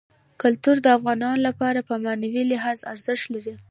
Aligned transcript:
کلتور 0.41 0.75
د 0.81 0.87
افغانانو 0.97 1.39
لپاره 1.47 1.79
په 1.87 1.93
معنوي 2.05 2.43
لحاظ 2.51 2.79
ارزښت 2.93 3.25
لري. 3.33 3.53